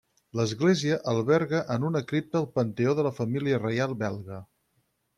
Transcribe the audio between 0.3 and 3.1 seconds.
L'església alberga en una cripta el panteó de